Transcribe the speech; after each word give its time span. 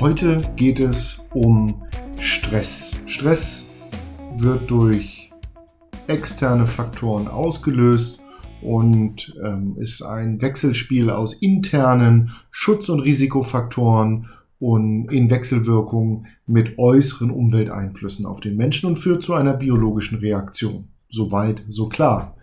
Heute 0.00 0.42
geht 0.54 0.78
es 0.78 1.20
um 1.34 1.82
Stress. 2.20 2.92
Stress 3.06 3.68
wird 4.36 4.70
durch 4.70 5.32
externe 6.06 6.68
Faktoren 6.68 7.26
ausgelöst 7.26 8.20
und 8.62 9.36
ähm, 9.42 9.74
ist 9.76 10.02
ein 10.02 10.40
Wechselspiel 10.40 11.10
aus 11.10 11.34
internen 11.34 12.30
Schutz- 12.52 12.88
und 12.88 13.00
Risikofaktoren 13.00 14.28
und 14.60 15.10
in 15.10 15.30
Wechselwirkung 15.30 16.26
mit 16.46 16.78
äußeren 16.78 17.32
Umwelteinflüssen 17.32 18.24
auf 18.24 18.40
den 18.40 18.56
Menschen 18.56 18.86
und 18.86 19.00
führt 19.00 19.24
zu 19.24 19.34
einer 19.34 19.54
biologischen 19.54 20.18
Reaktion. 20.18 20.86
Soweit, 21.10 21.64
so 21.68 21.88
klar. 21.88 22.36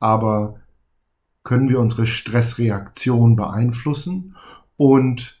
Aber 0.00 0.56
können 1.44 1.68
wir 1.68 1.78
unsere 1.78 2.08
Stressreaktion 2.08 3.36
beeinflussen? 3.36 4.34
Und 4.76 5.38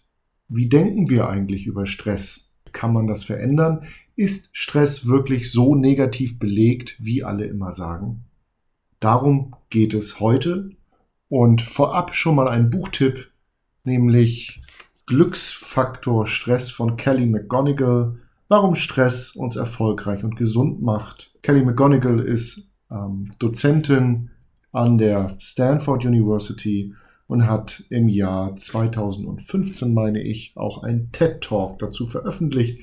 wie 0.48 0.68
denken 0.68 1.08
wir 1.08 1.28
eigentlich 1.28 1.66
über 1.66 1.86
Stress? 1.86 2.54
Kann 2.72 2.92
man 2.92 3.06
das 3.06 3.24
verändern? 3.24 3.84
Ist 4.16 4.50
Stress 4.52 5.06
wirklich 5.06 5.50
so 5.52 5.74
negativ 5.74 6.38
belegt, 6.38 6.96
wie 6.98 7.24
alle 7.24 7.46
immer 7.46 7.72
sagen? 7.72 8.24
Darum 9.00 9.54
geht 9.70 9.94
es 9.94 10.20
heute. 10.20 10.70
Und 11.28 11.60
vorab 11.60 12.14
schon 12.14 12.36
mal 12.36 12.48
ein 12.48 12.70
Buchtipp, 12.70 13.30
nämlich 13.84 14.62
Glücksfaktor 15.06 16.26
Stress 16.26 16.70
von 16.70 16.96
Kelly 16.96 17.26
McGonigal. 17.26 18.16
Warum 18.48 18.74
Stress 18.74 19.36
uns 19.36 19.56
erfolgreich 19.56 20.24
und 20.24 20.36
gesund 20.36 20.80
macht. 20.80 21.32
Kelly 21.42 21.64
McGonigal 21.64 22.20
ist 22.20 22.70
ähm, 22.90 23.30
Dozentin 23.38 24.30
an 24.72 24.96
der 24.96 25.36
Stanford 25.38 26.06
University 26.06 26.94
und 27.28 27.46
hat 27.46 27.84
im 27.90 28.08
Jahr 28.08 28.56
2015, 28.56 29.94
meine 29.94 30.20
ich, 30.20 30.52
auch 30.56 30.82
ein 30.82 31.10
TED 31.12 31.42
Talk 31.42 31.78
dazu 31.78 32.06
veröffentlicht. 32.06 32.80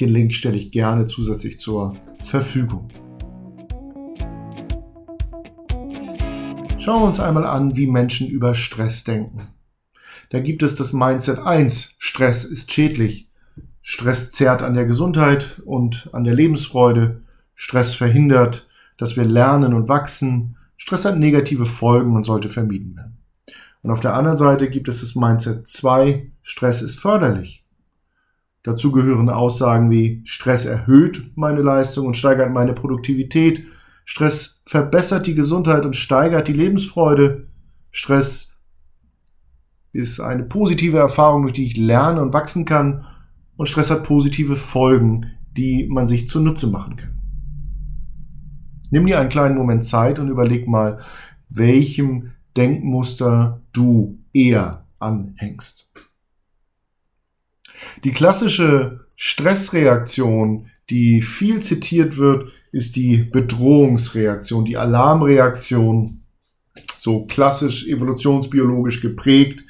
Den 0.00 0.10
Link 0.10 0.34
stelle 0.34 0.56
ich 0.56 0.72
gerne 0.72 1.06
zusätzlich 1.06 1.58
zur 1.58 1.96
Verfügung. 2.22 2.88
Schauen 6.78 7.02
wir 7.02 7.06
uns 7.06 7.20
einmal 7.20 7.44
an, 7.44 7.76
wie 7.76 7.86
Menschen 7.86 8.28
über 8.28 8.54
Stress 8.54 9.04
denken. 9.04 9.48
Da 10.30 10.40
gibt 10.40 10.62
es 10.64 10.74
das 10.74 10.92
Mindset 10.92 11.38
1, 11.38 11.94
Stress 11.98 12.44
ist 12.44 12.72
schädlich. 12.72 13.28
Stress 13.82 14.32
zerrt 14.32 14.62
an 14.62 14.74
der 14.74 14.84
Gesundheit 14.84 15.62
und 15.64 16.10
an 16.12 16.24
der 16.24 16.34
Lebensfreude. 16.34 17.22
Stress 17.54 17.94
verhindert, 17.94 18.66
dass 18.98 19.16
wir 19.16 19.24
lernen 19.24 19.74
und 19.74 19.88
wachsen. 19.88 20.56
Stress 20.76 21.04
hat 21.04 21.18
negative 21.18 21.66
Folgen 21.66 22.16
und 22.16 22.24
sollte 22.24 22.48
vermieden 22.48 22.96
werden. 22.96 23.16
Und 23.86 23.92
auf 23.92 24.00
der 24.00 24.14
anderen 24.14 24.36
Seite 24.36 24.68
gibt 24.68 24.88
es 24.88 24.98
das 24.98 25.14
Mindset 25.14 25.68
2, 25.68 26.32
Stress 26.42 26.82
ist 26.82 26.98
förderlich. 26.98 27.64
Dazu 28.64 28.90
gehören 28.90 29.28
Aussagen 29.28 29.92
wie 29.92 30.22
Stress 30.24 30.64
erhöht 30.64 31.30
meine 31.36 31.62
Leistung 31.62 32.08
und 32.08 32.16
steigert 32.16 32.50
meine 32.50 32.72
Produktivität. 32.72 33.64
Stress 34.04 34.64
verbessert 34.66 35.28
die 35.28 35.36
Gesundheit 35.36 35.86
und 35.86 35.94
steigert 35.94 36.48
die 36.48 36.52
Lebensfreude. 36.52 37.46
Stress 37.92 38.58
ist 39.92 40.18
eine 40.18 40.42
positive 40.42 40.98
Erfahrung, 40.98 41.42
durch 41.42 41.54
die 41.54 41.66
ich 41.66 41.76
lerne 41.76 42.20
und 42.22 42.32
wachsen 42.32 42.64
kann. 42.64 43.04
Und 43.56 43.68
Stress 43.68 43.92
hat 43.92 44.02
positive 44.02 44.56
Folgen, 44.56 45.26
die 45.56 45.86
man 45.88 46.08
sich 46.08 46.28
zunutze 46.28 46.66
machen 46.66 46.96
kann. 46.96 47.18
Nimm 48.90 49.06
dir 49.06 49.20
einen 49.20 49.28
kleinen 49.28 49.54
Moment 49.54 49.84
Zeit 49.84 50.18
und 50.18 50.26
überleg 50.26 50.66
mal, 50.66 50.98
welchem 51.48 52.32
Denkmuster 52.56 53.62
du 53.72 54.18
eher 54.32 54.86
anhängst. 54.98 55.88
Die 58.04 58.12
klassische 58.12 59.06
Stressreaktion, 59.16 60.68
die 60.90 61.22
viel 61.22 61.60
zitiert 61.60 62.16
wird, 62.16 62.50
ist 62.72 62.96
die 62.96 63.18
Bedrohungsreaktion, 63.18 64.64
die 64.64 64.76
Alarmreaktion, 64.76 66.22
so 66.98 67.24
klassisch 67.26 67.86
evolutionsbiologisch 67.86 69.00
geprägt, 69.00 69.64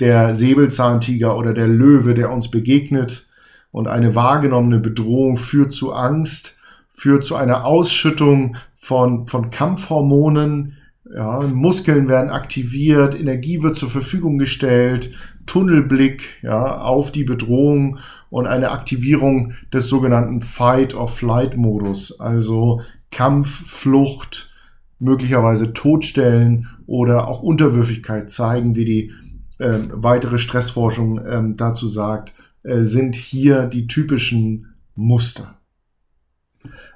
der 0.00 0.34
Säbelzahntiger 0.34 1.36
oder 1.36 1.54
der 1.54 1.68
Löwe, 1.68 2.14
der 2.14 2.30
uns 2.30 2.50
begegnet. 2.50 3.26
Und 3.70 3.88
eine 3.88 4.14
wahrgenommene 4.14 4.78
Bedrohung 4.78 5.38
führt 5.38 5.72
zu 5.72 5.92
Angst, 5.92 6.56
führt 6.90 7.24
zu 7.24 7.36
einer 7.36 7.64
Ausschüttung 7.64 8.56
von, 8.76 9.26
von 9.26 9.50
Kampfhormonen, 9.50 10.76
ja, 11.04 11.40
Muskeln 11.40 12.08
werden 12.08 12.30
aktiviert, 12.30 13.18
Energie 13.18 13.62
wird 13.62 13.76
zur 13.76 13.90
Verfügung 13.90 14.38
gestellt, 14.38 15.10
Tunnelblick 15.46 16.42
ja, 16.42 16.78
auf 16.80 17.10
die 17.10 17.24
Bedrohung 17.24 17.98
und 18.30 18.46
eine 18.46 18.70
Aktivierung 18.70 19.54
des 19.72 19.88
sogenannten 19.88 20.40
Fight-or-Flight-Modus, 20.40 22.20
also 22.20 22.82
Kampf, 23.10 23.66
Flucht, 23.66 24.52
möglicherweise 24.98 25.72
Todstellen 25.72 26.68
oder 26.86 27.26
auch 27.26 27.42
Unterwürfigkeit 27.42 28.30
zeigen, 28.30 28.76
wie 28.76 28.84
die 28.84 29.12
äh, 29.58 29.80
weitere 29.90 30.38
Stressforschung 30.38 31.18
äh, 31.18 31.42
dazu 31.56 31.88
sagt, 31.88 32.32
äh, 32.62 32.84
sind 32.84 33.16
hier 33.16 33.66
die 33.66 33.88
typischen 33.88 34.74
Muster. 34.94 35.58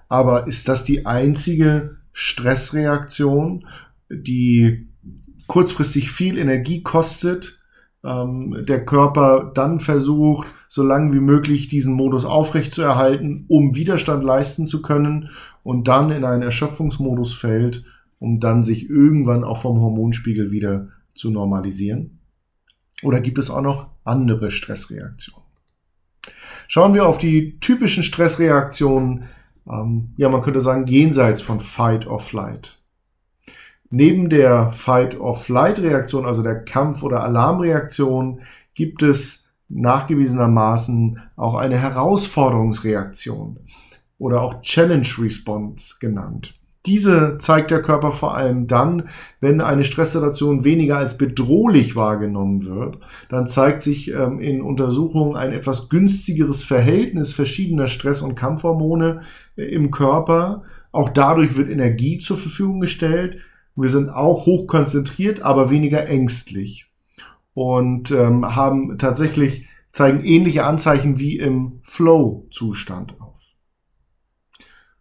Aber 0.09 0.47
ist 0.47 0.69
das 0.69 0.85
die 0.85 1.05
einzige 1.05 1.97
Stressreaktion 2.13 3.67
die 4.11 4.89
kurzfristig 5.47 6.11
viel 6.11 6.39
Energie 6.39 6.83
kostet, 6.83 7.61
ähm, 8.05 8.65
der 8.67 8.85
Körper 8.85 9.51
dann 9.55 9.81
versucht, 9.81 10.49
so 10.69 10.83
lange 10.83 11.13
wie 11.13 11.21
möglich 11.21 11.69
diesen 11.69 11.93
Modus 11.95 12.25
aufrechtzuerhalten, 12.25 13.45
um 13.49 13.75
Widerstand 13.75 14.25
leisten 14.25 14.67
zu 14.67 14.83
können 14.83 15.31
und 15.63 15.89
dann 15.89 16.11
in 16.11 16.25
einen 16.25 16.43
Erschöpfungsmodus 16.43 17.35
fällt, 17.35 17.85
um 18.19 18.41
dann 18.41 18.63
sich 18.63 18.89
irgendwann 18.89 19.45
auch 19.45 19.59
vom 19.59 19.81
Hormonspiegel 19.81 20.51
wieder 20.51 20.89
zu 21.15 21.31
normalisieren? 21.31 22.19
Oder 23.03 23.21
gibt 23.21 23.39
es 23.39 23.51
auch 23.51 23.63
noch 23.63 23.89
andere 24.05 24.51
Stressreaktionen? 24.51 25.43
Schauen 26.69 26.95
wir 26.95 27.07
auf 27.07 27.19
die 27.19 27.59
typischen 27.61 28.03
Stressreaktionen, 28.03 29.25
ähm, 29.71 30.13
ja, 30.17 30.29
man 30.29 30.41
könnte 30.41 30.61
sagen, 30.61 30.87
jenseits 30.87 31.43
von 31.43 31.61
Fight 31.61 32.07
or 32.07 32.19
Flight. 32.19 32.79
Neben 33.91 34.29
der 34.29 34.71
Fight-or-Flight-Reaktion, 34.71 36.27
also 36.27 36.43
der 36.43 36.65
Kampf- 36.65 37.03
oder 37.03 37.23
Alarmreaktion, 37.23 38.41
gibt 38.75 39.03
es 39.03 39.55
nachgewiesenermaßen 39.69 41.21
auch 41.37 41.55
eine 41.55 41.79
Herausforderungsreaktion 41.79 43.59
oder 44.19 44.43
auch 44.43 44.63
Challenge 44.63 45.09
Response 45.19 45.97
genannt. 46.01 46.55
Diese 46.87 47.37
zeigt 47.39 47.73
der 47.73 47.83
Körper 47.83 48.13
vor 48.13 48.37
allem 48.37 48.69
dann, 48.69 49.09
wenn 49.41 49.61
eine 49.61 49.83
Stresssituation 49.83 50.63
weniger 50.63 50.97
als 50.97 51.19
bedrohlich 51.19 51.97
wahrgenommen 51.97 52.65
wird. 52.65 52.99
Dann 53.29 53.49
zeigt 53.49 53.83
sich 53.83 54.13
ähm, 54.13 54.39
in 54.39 54.63
Untersuchungen 54.63 55.35
ein 55.35 55.51
etwas 55.51 55.89
günstigeres 55.89 56.63
Verhältnis 56.63 57.33
verschiedener 57.33 57.89
Stress- 57.89 58.23
und 58.23 58.37
Kampfhormone 58.37 59.23
äh, 59.57 59.65
im 59.65 59.91
Körper. 59.91 60.63
Auch 60.93 61.09
dadurch 61.09 61.57
wird 61.57 61.71
Energie 61.71 62.19
zur 62.19 62.37
Verfügung 62.37 62.79
gestellt. 62.79 63.39
Wir 63.77 63.91
sind 63.91 64.09
auch 64.09 64.47
hoch 64.47 64.67
konzentriert, 64.67 65.43
aber 65.43 65.71
weniger 65.71 66.07
ängstlich 66.07 66.91
und 67.55 68.11
ähm, 68.11 68.57
haben 68.57 68.99
tatsächlich 68.99 69.69
zeigen 69.93 70.25
ähnliche 70.25 70.65
Anzeichen 70.65 71.19
wie 71.19 71.39
im 71.39 71.81
Flow-Zustand 71.83 73.21
auf. 73.21 73.41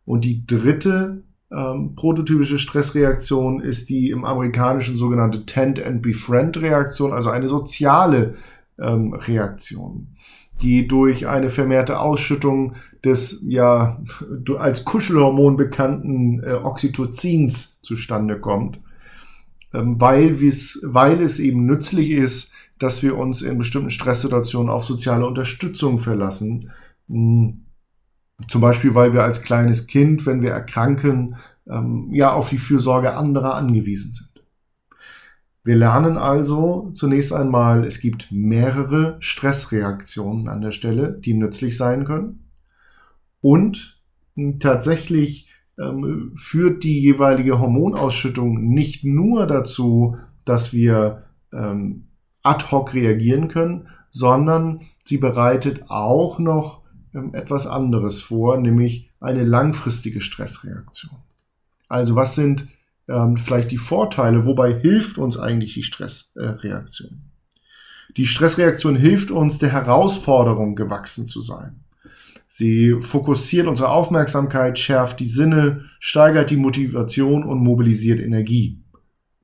Und 0.05 0.23
die 0.23 0.45
dritte 0.45 1.23
ähm, 1.51 1.95
prototypische 1.95 2.57
Stressreaktion 2.57 3.59
ist 3.59 3.89
die 3.89 4.09
im 4.09 4.25
amerikanischen 4.25 4.97
sogenannte 4.97 5.45
Tend 5.45 5.83
and 5.83 6.01
Befriend 6.01 6.57
Reaktion, 6.57 7.13
also 7.13 7.29
eine 7.29 7.47
soziale 7.47 8.35
ähm, 8.79 9.13
Reaktion, 9.13 10.15
die 10.61 10.87
durch 10.87 11.27
eine 11.27 11.49
vermehrte 11.49 11.99
Ausschüttung 11.99 12.75
des 13.05 13.41
ja 13.45 14.01
als 14.57 14.83
Kuschelhormon 14.83 15.55
bekannten 15.55 16.43
äh, 16.43 16.53
Oxytocins 16.53 17.81
zustande 17.81 18.39
kommt, 18.39 18.81
ähm, 19.73 20.01
weil, 20.01 20.39
weil 20.39 21.21
es 21.21 21.39
eben 21.39 21.65
nützlich 21.65 22.09
ist, 22.09 22.51
dass 22.79 23.03
wir 23.03 23.17
uns 23.17 23.41
in 23.41 23.57
bestimmten 23.57 23.91
Stresssituationen 23.91 24.69
auf 24.69 24.85
soziale 24.85 25.25
Unterstützung 25.25 25.99
verlassen. 25.99 26.71
Hm, 27.07 27.61
zum 28.49 28.59
Beispiel, 28.59 28.95
weil 28.95 29.13
wir 29.13 29.23
als 29.23 29.43
kleines 29.43 29.87
Kind, 29.87 30.25
wenn 30.25 30.41
wir 30.41 30.51
erkranken, 30.51 31.37
ähm, 31.69 32.09
ja 32.11 32.33
auf 32.33 32.49
die 32.49 32.57
Fürsorge 32.57 33.15
anderer 33.15 33.55
angewiesen 33.55 34.11
sind. 34.11 34.29
Wir 35.63 35.75
lernen 35.75 36.17
also 36.17 36.91
zunächst 36.93 37.33
einmal, 37.33 37.85
es 37.85 37.99
gibt 37.99 38.31
mehrere 38.31 39.17
Stressreaktionen 39.19 40.47
an 40.47 40.61
der 40.61 40.71
Stelle, 40.71 41.13
die 41.13 41.33
nützlich 41.33 41.75
sein 41.77 42.05
können. 42.05 42.44
Und 43.45 44.01
tatsächlich 44.59 45.51
ähm, 45.77 46.33
führt 46.35 46.83
die 46.83 46.99
jeweilige 46.99 47.59
Hormonausschüttung 47.59 48.73
nicht 48.73 49.03
nur 49.03 49.45
dazu, 49.45 50.17
dass 50.45 50.73
wir 50.73 51.25
ähm, 51.53 52.07
ad 52.41 52.65
hoc 52.71 52.95
reagieren 52.95 53.47
können, 53.47 53.87
sondern 54.09 54.81
sie 55.03 55.19
bereitet 55.19 55.91
auch 55.91 56.39
noch 56.39 56.81
ähm, 57.13 57.35
etwas 57.35 57.67
anderes 57.67 58.19
vor, 58.19 58.57
nämlich 58.57 59.11
eine 59.19 59.43
langfristige 59.43 60.21
Stressreaktion. 60.21 61.17
Also 61.87 62.15
was 62.15 62.33
sind 62.33 62.67
ähm, 63.07 63.37
vielleicht 63.37 63.69
die 63.69 63.77
Vorteile, 63.77 64.47
wobei 64.47 64.73
hilft 64.73 65.19
uns 65.19 65.37
eigentlich 65.37 65.75
die 65.75 65.83
Stressreaktion? 65.83 67.21
Die 68.17 68.25
Stressreaktion 68.25 68.95
hilft 68.95 69.29
uns, 69.29 69.59
der 69.59 69.71
Herausforderung 69.71 70.75
gewachsen 70.75 71.27
zu 71.27 71.41
sein. 71.41 71.84
Sie 72.57 72.95
fokussiert 73.01 73.67
unsere 73.67 73.89
Aufmerksamkeit, 73.89 74.79
schärft 74.79 75.19
die 75.19 75.27
Sinne, 75.27 75.89
steigert 75.99 76.49
die 76.49 76.55
Motivation 76.55 77.43
und 77.43 77.61
mobilisiert 77.61 78.21
Energie. 78.21 78.81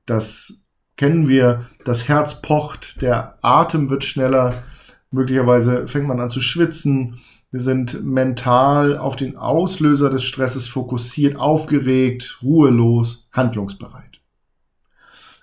Das 0.06 0.64
kennen 0.96 1.28
wir, 1.28 1.66
das 1.84 2.08
Herz 2.08 2.40
pocht, 2.40 3.02
der 3.02 3.36
Atem 3.42 3.90
wird 3.90 4.04
schneller, 4.04 4.62
möglicherweise 5.10 5.86
fängt 5.88 6.08
man 6.08 6.20
an 6.20 6.30
zu 6.30 6.40
schwitzen, 6.40 7.20
wir 7.50 7.60
sind 7.60 8.02
mental 8.02 8.96
auf 8.96 9.16
den 9.16 9.36
Auslöser 9.36 10.08
des 10.08 10.24
Stresses 10.24 10.66
fokussiert, 10.66 11.36
aufgeregt, 11.36 12.38
ruhelos, 12.42 13.28
handlungsbereit. 13.30 14.22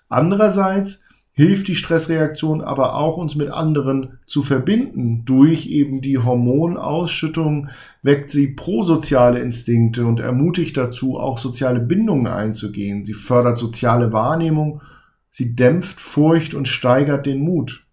Andererseits 0.07 1.01
hilft 1.39 1.69
die 1.69 1.75
Stressreaktion 1.75 2.59
aber 2.59 2.95
auch, 2.95 3.15
uns 3.15 3.37
mit 3.37 3.49
anderen 3.49 4.19
zu 4.25 4.43
verbinden. 4.43 5.23
Durch 5.23 5.67
eben 5.67 6.01
die 6.01 6.17
Hormonausschüttung 6.17 7.69
weckt 8.03 8.29
sie 8.29 8.55
prosoziale 8.55 9.39
Instinkte 9.39 10.05
und 10.05 10.19
ermutigt 10.19 10.75
dazu, 10.75 11.17
auch 11.17 11.37
soziale 11.37 11.79
Bindungen 11.79 12.27
einzugehen. 12.27 13.05
Sie 13.05 13.13
fördert 13.13 13.57
soziale 13.57 14.11
Wahrnehmung, 14.11 14.81
sie 15.29 15.55
dämpft 15.55 16.01
Furcht 16.01 16.55
und 16.55 16.67
steigert 16.67 17.25
den 17.25 17.39
Mut. 17.39 17.85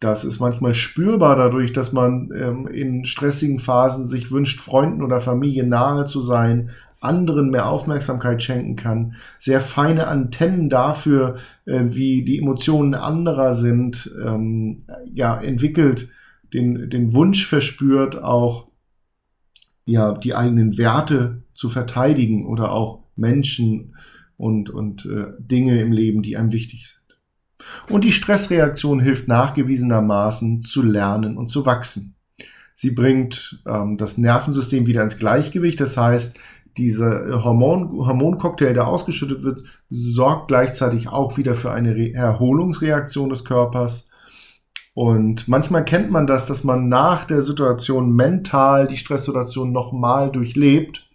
Das 0.00 0.24
ist 0.24 0.40
manchmal 0.40 0.72
spürbar 0.72 1.36
dadurch, 1.36 1.74
dass 1.74 1.92
man 1.92 2.30
ähm, 2.34 2.66
in 2.68 3.04
stressigen 3.04 3.58
Phasen 3.58 4.06
sich 4.06 4.30
wünscht, 4.30 4.62
Freunden 4.62 5.02
oder 5.02 5.20
Familie 5.20 5.66
nahe 5.66 6.06
zu 6.06 6.22
sein, 6.22 6.70
anderen 7.04 7.50
mehr 7.50 7.68
Aufmerksamkeit 7.68 8.42
schenken 8.42 8.76
kann, 8.76 9.14
sehr 9.38 9.60
feine 9.60 10.08
Antennen 10.08 10.68
dafür, 10.68 11.36
äh, 11.66 11.84
wie 11.88 12.24
die 12.24 12.38
Emotionen 12.38 12.94
anderer 12.94 13.54
sind, 13.54 14.10
ähm, 14.24 14.84
ja, 15.12 15.40
entwickelt, 15.40 16.08
den, 16.52 16.90
den 16.90 17.12
Wunsch 17.12 17.46
verspürt, 17.46 18.22
auch 18.22 18.68
ja, 19.84 20.12
die 20.12 20.34
eigenen 20.34 20.78
Werte 20.78 21.42
zu 21.52 21.68
verteidigen 21.68 22.46
oder 22.46 22.72
auch 22.72 23.04
Menschen 23.16 23.96
und, 24.36 24.70
und 24.70 25.06
äh, 25.06 25.26
Dinge 25.38 25.80
im 25.80 25.92
Leben, 25.92 26.22
die 26.22 26.36
einem 26.36 26.52
wichtig 26.52 26.88
sind. 26.88 27.04
Und 27.88 28.04
die 28.04 28.12
Stressreaktion 28.12 29.00
hilft 29.00 29.28
nachgewiesenermaßen 29.28 30.62
zu 30.62 30.82
lernen 30.82 31.36
und 31.36 31.48
zu 31.48 31.66
wachsen. 31.66 32.16
Sie 32.74 32.90
bringt 32.90 33.62
ähm, 33.66 33.96
das 33.96 34.18
Nervensystem 34.18 34.86
wieder 34.86 35.02
ins 35.02 35.18
Gleichgewicht. 35.18 35.80
Das 35.80 35.96
heißt, 35.96 36.36
dieser 36.76 37.44
Hormon, 37.44 37.90
Hormoncocktail, 38.06 38.74
der 38.74 38.88
ausgeschüttet 38.88 39.44
wird, 39.44 39.62
sorgt 39.88 40.48
gleichzeitig 40.48 41.08
auch 41.08 41.36
wieder 41.36 41.54
für 41.54 41.70
eine 41.70 41.94
Re 41.94 42.12
Erholungsreaktion 42.12 43.28
des 43.28 43.44
Körpers. 43.44 44.10
Und 44.94 45.48
manchmal 45.48 45.84
kennt 45.84 46.10
man 46.10 46.26
das, 46.26 46.46
dass 46.46 46.62
man 46.62 46.88
nach 46.88 47.24
der 47.24 47.42
Situation 47.42 48.14
mental 48.14 48.86
die 48.86 48.96
Stresssituation 48.96 49.72
nochmal 49.72 50.30
durchlebt. 50.30 51.08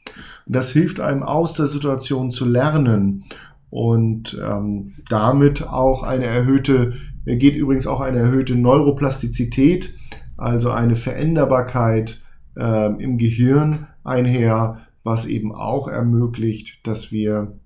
Und 0.45 0.55
das 0.55 0.71
hilft 0.71 0.99
einem 0.99 1.23
aus 1.23 1.53
der 1.53 1.67
Situation 1.67 2.31
zu 2.31 2.45
lernen 2.45 3.25
und 3.69 4.39
ähm, 4.43 4.93
damit 5.09 5.67
auch 5.67 6.03
eine 6.03 6.25
erhöhte, 6.25 6.93
geht 7.25 7.55
übrigens 7.55 7.87
auch 7.87 8.01
eine 8.01 8.19
erhöhte 8.19 8.55
Neuroplastizität, 8.55 9.93
also 10.37 10.71
eine 10.71 10.95
Veränderbarkeit 10.95 12.21
äh, 12.57 12.87
im 13.01 13.17
Gehirn 13.17 13.87
einher, 14.03 14.79
was 15.03 15.25
eben 15.25 15.53
auch 15.53 15.87
ermöglicht, 15.87 16.85
dass 16.87 17.11
wir 17.11 17.59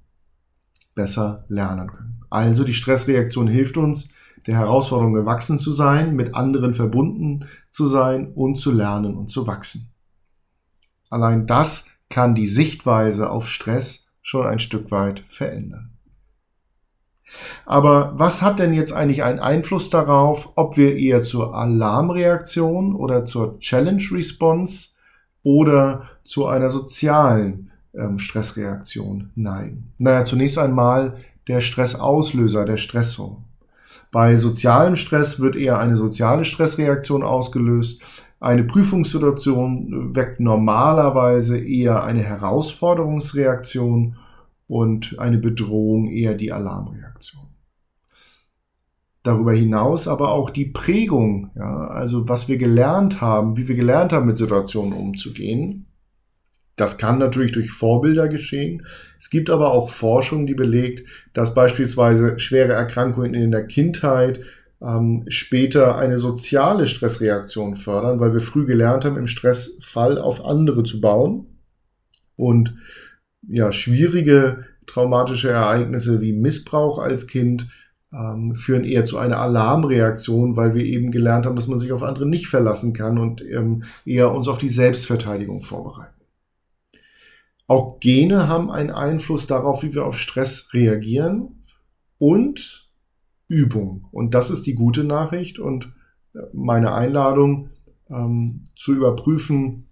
besser 0.95 1.45
lernen 1.47 1.91
können. 1.91 2.21
Also 2.30 2.63
die 2.63 2.74
Stressreaktion 2.74 3.47
hilft 3.47 3.77
uns, 3.77 4.13
der 4.47 4.56
Herausforderung 4.56 5.13
gewachsen 5.13 5.59
zu 5.59 5.71
sein, 5.71 6.15
mit 6.15 6.35
anderen 6.35 6.74
verbunden 6.74 7.47
zu 7.69 7.88
sein 7.88 8.31
und 8.33 8.56
zu 8.56 8.71
lernen 8.71 9.15
und 9.15 9.27
zu 9.30 9.47
wachsen. 9.47 9.94
Allein 11.09 11.47
das 11.47 11.88
kann 12.09 12.35
die 12.35 12.47
Sichtweise 12.47 13.30
auf 13.30 13.47
Stress 13.47 14.13
schon 14.21 14.45
ein 14.45 14.59
Stück 14.59 14.91
weit 14.91 15.21
verändern. 15.27 15.94
Aber 17.65 18.13
was 18.15 18.41
hat 18.41 18.59
denn 18.59 18.74
jetzt 18.74 18.94
eigentlich 18.94 19.24
einen 19.24 19.39
Einfluss 19.39 19.89
darauf, 19.89 20.53
ob 20.56 20.77
wir 20.77 20.95
eher 20.97 21.21
zur 21.21 21.56
Alarmreaktion 21.56 22.94
oder 22.94 23.25
zur 23.25 23.59
Challenge 23.59 24.03
Response 24.12 24.97
oder 25.41 26.09
zu 26.25 26.48
einer 26.48 26.70
sozialen 26.70 27.72
ähm, 27.94 28.20
Stressreaktion 28.20 29.31
neigen. 29.36 29.92
Naja, 29.98 30.25
zunächst 30.25 30.58
einmal 30.58 31.18
der 31.48 31.62
Stressauslöser, 31.62 32.66
der 32.66 32.78
Stressor. 32.78 33.44
Bei 34.12 34.36
sozialem 34.38 34.96
Stress 34.96 35.40
wird 35.40 35.56
eher 35.56 35.80
eine 35.80 35.98
soziale 35.98 36.46
Stressreaktion 36.46 37.24
ausgelöst. 37.24 38.02
Eine 38.40 38.64
Prüfungssituation 38.64 40.16
weckt 40.16 40.40
normalerweise 40.40 41.58
eher 41.58 42.04
eine 42.04 42.22
Herausforderungsreaktion 42.22 44.18
und 44.68 45.18
eine 45.19 45.38
Bedrohung 45.38 46.08
eher 46.08 46.36
die 46.36 46.52
Alarmreaktion. 46.52 47.44
Darüber 49.24 49.54
hinaus 49.54 50.08
aber 50.10 50.31
auch 50.31 50.50
die 50.50 50.66
Prägung, 50.66 51.52
ja, 51.56 51.88
also 51.88 52.28
was 52.28 52.50
wir 52.50 52.58
gelernt 52.58 53.22
haben, 53.22 53.56
wie 53.56 53.68
wir 53.69 53.76
gelernt 53.76 54.12
haben, 54.12 54.26
mit 54.26 54.38
Situationen 54.38 54.94
umzugehen. 54.94 55.86
Das 56.75 56.98
kann 56.98 57.20
natürlich 57.20 57.52
durch 57.52 57.72
Vorbilder 57.72 58.28
geschehen. 58.28 58.86
Es 59.20 59.30
gibt 59.30 59.50
aber 59.50 59.72
auch 59.72 59.90
Forschung, 59.90 60.48
die 60.48 60.56
belegt, 60.56 61.08
dass 61.34 61.54
beispielsweise 61.54 62.40
schwere 62.40 62.74
Erkrankungen 62.74 63.36
in 63.36 63.52
der 63.52 63.68
Kindheit 63.68 64.40
ähm, 64.81 65.24
später 65.28 65.98
eine 65.98 66.18
soziale 66.18 66.88
Stressreaktion 66.88 67.75
fördern, 67.75 68.20
weil 68.20 68.34
wir 68.34 68.42
früh 68.42 68.66
gelernt 68.66 69.06
haben, 69.06 69.18
im 69.18 69.28
Stressfall 69.28 70.18
auf 70.18 70.44
andere 70.44 70.84
zu 70.84 71.00
bauen. 71.00 71.48
Und 72.36 72.76
ja, 73.48 73.72
schwierige 73.72 74.66
traumatische 74.88 75.50
Ereignisse 75.50 76.21
wie 76.21 76.33
Missbrauch 76.33 77.00
als 77.00 77.28
Kind 77.28 77.68
ähm, 78.12 78.56
führen 78.56 78.83
eher 78.83 79.06
zu 79.06 79.18
einer 79.18 79.40
Alarmreaktion, 79.40 80.56
weil 80.56 80.74
wir 80.74 80.86
eben 80.86 81.12
gelernt 81.12 81.45
haben, 81.45 81.56
dass 81.56 81.68
man 81.68 81.80
sich 81.80 81.92
auf 81.92 82.04
andere 82.04 82.28
nicht 82.28 82.47
verlassen 82.47 82.94
kann 82.94 83.18
und 83.18 83.42
ähm, 83.42 83.83
eher 84.06 84.31
uns 84.31 84.47
auf 84.47 84.57
die 84.57 84.69
Selbstverteidigung 84.69 85.62
vorbereiten. 85.62 86.22
Auch 87.68 88.00
Gene 88.00 88.48
haben 88.48 88.70
einen 88.70 88.92
Einfluss 88.92 89.48
darauf, 89.48 89.84
wie 89.84 89.94
wir 89.94 90.06
auf 90.06 90.18
Stress 90.18 90.74
reagieren 90.74 91.64
und 92.18 92.90
Übung. 93.48 94.08
Und 94.12 94.34
das 94.34 94.50
ist 94.50 94.66
die 94.66 94.76
gute 94.76 95.04
Nachricht 95.04 95.60
und 95.60 95.94
äh, 96.34 96.40
meine 96.54 96.94
Einladung 96.94 97.70
ähm, 98.10 98.64
zu 98.76 98.94
überprüfen, 98.94 99.88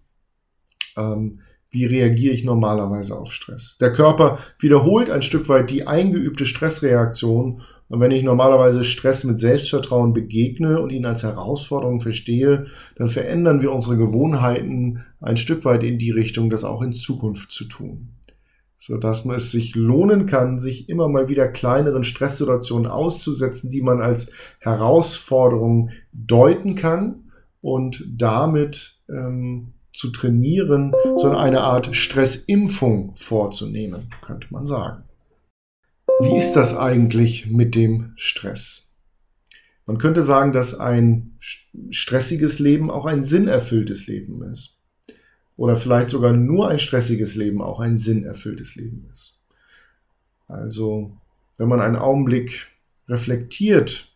ähm, 0.98 1.40
wie 1.70 1.86
reagiere 1.86 2.34
ich 2.34 2.44
normalerweise 2.44 3.18
auf 3.18 3.32
Stress. 3.32 3.78
Der 3.80 3.94
Körper 3.94 4.40
wiederholt 4.60 5.10
ein 5.10 5.22
Stück 5.22 5.48
weit 5.48 5.72
die 5.72 5.88
eingeübte 5.88 6.46
Stressreaktion 6.46 7.62
und 7.92 8.00
wenn 8.00 8.12
ich 8.12 8.24
normalerweise 8.24 8.86
Stress 8.86 9.26
mit 9.26 9.38
Selbstvertrauen 9.38 10.14
begegne 10.14 10.82
und 10.82 10.92
ihn 10.92 11.06
als 11.06 11.24
Herausforderung 11.24 12.00
verstehe, 12.00 12.68
dann 12.96 13.08
verändern 13.08 13.62
wir 13.62 13.74
unsere 13.74 13.98
Gewohnheiten 13.98 15.04
ein 15.20 15.36
Stück 15.36 15.66
weit 15.66 15.84
in 15.84 15.98
die 15.98 16.12
Richtung, 16.12 16.50
das 16.50 16.64
auch 16.64 16.82
in 16.82 16.94
Zukunft 16.94 17.52
zu 17.52 17.66
tun. 17.66 18.14
So 18.78 18.96
dass 18.96 19.26
man 19.26 19.36
es 19.36 19.52
sich 19.52 19.76
lohnen 19.76 20.26
kann, 20.26 20.58
sich 20.58 20.88
immer 20.88 21.10
mal 21.10 21.28
wieder 21.28 21.50
kleineren 21.50 22.06
Stresssituationen 22.06 22.90
auszusetzen, 22.90 23.70
die 23.70 23.82
man 23.82 24.00
als 24.00 24.32
Herausforderung 24.60 25.90
deuten 26.14 26.76
kann 26.76 27.26
und 27.60 28.06
damit 28.18 29.00
ähm, 29.10 29.74
zu 29.94 30.12
trainieren, 30.12 30.94
so 31.18 31.30
eine 31.32 31.60
Art 31.60 31.94
Stressimpfung 31.94 33.18
vorzunehmen, 33.18 34.08
könnte 34.22 34.48
man 34.50 34.66
sagen. 34.66 35.04
Wie 36.24 36.38
ist 36.38 36.54
das 36.54 36.76
eigentlich 36.76 37.48
mit 37.48 37.74
dem 37.74 38.14
Stress? 38.16 38.88
Man 39.88 39.98
könnte 39.98 40.22
sagen, 40.22 40.52
dass 40.52 40.80
ein 40.80 41.32
stressiges 41.90 42.60
Leben 42.60 42.92
auch 42.92 43.06
ein 43.06 43.24
sinnerfülltes 43.24 44.06
Leben 44.08 44.44
ist. 44.44 44.76
Oder 45.58 45.78
vielleicht 45.78 46.10
sogar 46.10 46.34
nur 46.34 46.70
ein 46.70 46.80
stressiges 46.80 47.36
Leben 47.36 47.62
auch 47.62 47.80
ein 47.80 47.98
sinnerfülltes 47.98 48.76
Leben 48.76 49.10
ist. 49.12 49.34
Also, 50.48 51.12
wenn 51.58 51.68
man 51.68 51.82
einen 51.82 51.96
Augenblick 51.96 52.68
reflektiert, 53.10 54.08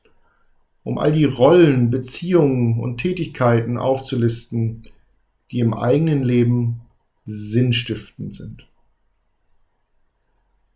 um 0.84 1.00
all 1.00 1.12
die 1.12 1.26
Rollen, 1.26 1.90
Beziehungen 1.90 2.80
und 2.80 3.00
Tätigkeiten 3.00 3.78
aufzulisten, 3.78 4.84
die 5.52 5.60
im 5.60 5.74
eigenen 5.74 6.24
Leben 6.24 6.82
sinnstiftend 7.26 8.36
sind. 8.36 8.68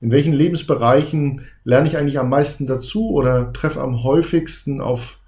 In 0.01 0.11
welchen 0.11 0.33
Lebensbereichen 0.33 1.41
lerne 1.63 1.87
ich 1.87 1.97
eigentlich 1.97 2.19
am 2.19 2.29
meisten 2.29 2.67
dazu 2.67 3.09
oder 3.09 3.51
treffe 3.51 3.81
am 3.81 4.03
häufigsten 4.03 4.81
auf 4.81 5.19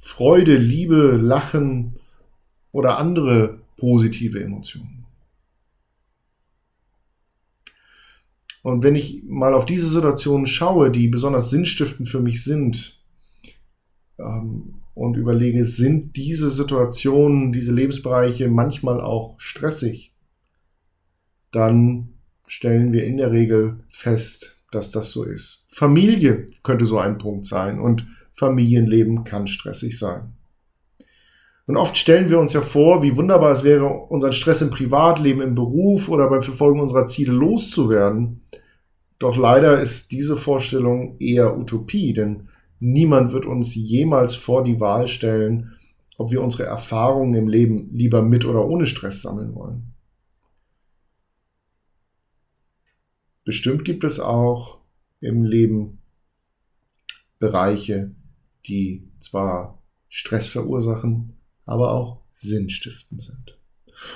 Freude, 0.00 0.56
Liebe, 0.56 1.16
Lachen 1.16 1.96
oder 2.72 2.98
andere 2.98 3.58
positive 3.76 4.42
Emotionen. 4.42 5.04
Und 8.62 8.82
wenn 8.82 8.94
ich 8.96 9.22
mal 9.24 9.54
auf 9.54 9.66
diese 9.66 9.88
Situationen 9.88 10.46
schaue, 10.46 10.90
die 10.90 11.08
besonders 11.08 11.50
sinnstiftend 11.50 12.08
für 12.08 12.20
mich 12.20 12.42
sind, 12.42 12.96
ähm, 14.18 14.74
und 14.94 15.18
überlege, 15.18 15.66
sind 15.66 16.16
diese 16.16 16.50
Situationen, 16.50 17.52
diese 17.52 17.70
Lebensbereiche 17.70 18.48
manchmal 18.48 19.00
auch 19.00 19.38
stressig, 19.38 20.12
dann 21.52 22.08
stellen 22.48 22.92
wir 22.92 23.04
in 23.04 23.16
der 23.16 23.32
Regel 23.32 23.80
fest, 23.88 24.56
dass 24.70 24.90
das 24.90 25.10
so 25.10 25.24
ist. 25.24 25.64
Familie 25.68 26.46
könnte 26.62 26.86
so 26.86 26.98
ein 26.98 27.18
Punkt 27.18 27.46
sein 27.46 27.78
und 27.80 28.06
Familienleben 28.32 29.24
kann 29.24 29.46
stressig 29.46 29.98
sein. 29.98 30.32
Und 31.66 31.76
oft 31.76 31.96
stellen 31.96 32.30
wir 32.30 32.38
uns 32.38 32.52
ja 32.52 32.60
vor, 32.60 33.02
wie 33.02 33.16
wunderbar 33.16 33.50
es 33.50 33.64
wäre, 33.64 33.86
unseren 33.86 34.32
Stress 34.32 34.62
im 34.62 34.70
Privatleben, 34.70 35.40
im 35.40 35.54
Beruf 35.54 36.08
oder 36.08 36.30
beim 36.30 36.42
Verfolgen 36.42 36.80
unserer 36.80 37.06
Ziele 37.06 37.32
loszuwerden. 37.32 38.42
Doch 39.18 39.36
leider 39.36 39.80
ist 39.80 40.12
diese 40.12 40.36
Vorstellung 40.36 41.16
eher 41.18 41.58
Utopie, 41.58 42.12
denn 42.12 42.48
niemand 42.78 43.32
wird 43.32 43.46
uns 43.46 43.74
jemals 43.74 44.36
vor 44.36 44.62
die 44.62 44.80
Wahl 44.80 45.08
stellen, 45.08 45.72
ob 46.18 46.30
wir 46.30 46.42
unsere 46.42 46.64
Erfahrungen 46.64 47.34
im 47.34 47.48
Leben 47.48 47.90
lieber 47.92 48.22
mit 48.22 48.44
oder 48.44 48.66
ohne 48.66 48.86
Stress 48.86 49.22
sammeln 49.22 49.54
wollen. 49.54 49.95
Bestimmt 53.46 53.84
gibt 53.84 54.02
es 54.02 54.18
auch 54.18 54.78
im 55.20 55.44
Leben 55.44 55.98
Bereiche, 57.38 58.10
die 58.66 59.04
zwar 59.20 59.80
Stress 60.08 60.48
verursachen, 60.48 61.34
aber 61.64 61.92
auch 61.92 62.22
sinnstiftend 62.32 63.22
sind. 63.22 63.56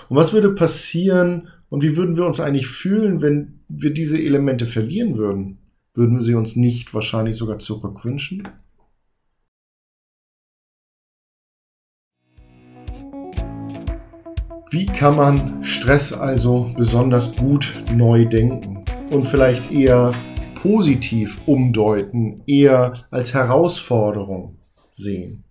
Und 0.08 0.16
was 0.16 0.32
würde 0.32 0.50
passieren 0.50 1.48
und 1.68 1.84
wie 1.84 1.96
würden 1.96 2.16
wir 2.16 2.26
uns 2.26 2.40
eigentlich 2.40 2.66
fühlen, 2.66 3.22
wenn 3.22 3.60
wir 3.68 3.94
diese 3.94 4.20
Elemente 4.20 4.66
verlieren 4.66 5.16
würden? 5.16 5.58
Würden 5.94 6.16
wir 6.16 6.22
sie 6.22 6.34
uns 6.34 6.56
nicht 6.56 6.92
wahrscheinlich 6.92 7.36
sogar 7.36 7.60
zurückwünschen? 7.60 8.48
Wie 14.72 14.86
kann 14.86 15.14
man 15.14 15.62
Stress 15.62 16.12
also 16.12 16.74
besonders 16.76 17.36
gut 17.36 17.76
neu 17.94 18.24
denken 18.24 18.79
und 19.10 19.26
vielleicht 19.26 19.70
eher 19.70 20.14
positiv 20.54 21.40
umdeuten, 21.46 22.42
eher 22.46 22.94
als 23.10 23.34
Herausforderung 23.34 24.56
sehen? 24.92 25.44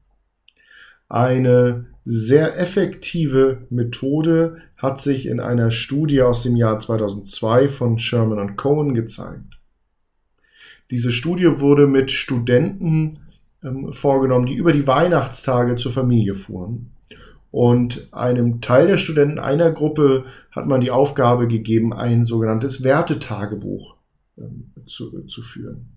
Eine 1.08 1.86
sehr 2.06 2.58
effektive 2.58 3.68
Methode 3.70 4.62
hat 4.78 5.00
sich 5.00 5.28
in 5.28 5.39
einer 5.39 5.72
Studie 5.72 6.22
aus 6.22 6.44
dem 6.44 6.56
Jahr 6.56 6.80
2002 6.80 7.70
von 7.70 8.00
Sherman 8.00 8.39
und 8.39 8.56
Cohen 8.56 8.94
gezeigt. 8.94 9.60
Diese 10.89 11.12
Studie 11.12 11.60
wurde 11.60 11.86
mit 11.86 12.12
Studenten 12.12 13.20
ähm, 13.63 13.94
vorgenommen, 13.94 14.46
die 14.46 14.56
über 14.56 14.72
die 14.72 14.88
Weihnachtstage 14.88 15.75
zur 15.75 15.92
Familie 15.92 16.36
fuhren. 16.36 16.92
Und 17.51 18.13
einem 18.13 18.62
Teil 18.62 18.88
der 18.88 18.98
Studenten 18.98 19.39
einer 19.39 19.72
Gruppe 19.72 20.25
hat 20.51 20.68
man 20.68 20.82
die 20.82 20.91
Aufgabe 20.91 21.48
gegeben, 21.48 21.94
ein 21.94 22.25
sogenanntes 22.25 22.84
Wertetagebuch 22.84 23.96
ähm, 24.38 24.72
zu, 24.86 25.25
zu 25.25 25.41
führen. 25.41 25.88